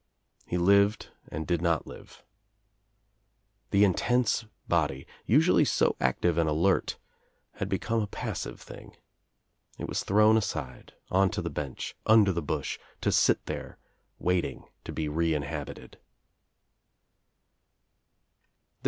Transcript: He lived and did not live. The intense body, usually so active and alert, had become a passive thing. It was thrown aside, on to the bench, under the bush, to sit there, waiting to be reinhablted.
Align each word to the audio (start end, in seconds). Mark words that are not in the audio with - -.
He 0.47 0.57
lived 0.57 1.11
and 1.31 1.45
did 1.45 1.61
not 1.61 1.85
live. 1.85 2.23
The 3.69 3.83
intense 3.83 4.45
body, 4.67 5.05
usually 5.27 5.63
so 5.63 5.95
active 5.99 6.39
and 6.39 6.49
alert, 6.49 6.97
had 7.57 7.69
become 7.69 8.01
a 8.01 8.07
passive 8.07 8.59
thing. 8.59 8.97
It 9.77 9.87
was 9.87 10.03
thrown 10.03 10.37
aside, 10.37 10.93
on 11.11 11.29
to 11.29 11.41
the 11.43 11.51
bench, 11.51 11.95
under 12.07 12.31
the 12.31 12.41
bush, 12.41 12.79
to 13.01 13.11
sit 13.11 13.45
there, 13.45 13.77
waiting 14.17 14.67
to 14.85 14.91
be 14.91 15.07
reinhablted. 15.07 15.99